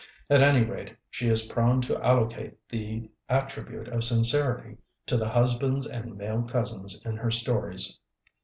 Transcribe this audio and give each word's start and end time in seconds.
At 0.31 0.41
any 0.41 0.63
rate, 0.65 0.95
she 1.11 1.29
is 1.29 1.45
prone 1.45 1.79
to 1.81 2.03
allocate 2.03 2.57
the 2.67 3.07
attribute 3.29 3.87
of 3.87 4.03
sincerity 4.03 4.77
to 5.05 5.15
the 5.15 5.29
husbands 5.29 5.85
and 5.85 6.17
male 6.17 6.41
cousins 6.41 7.05
in 7.05 7.17
her 7.17 7.29
stories. 7.29 7.99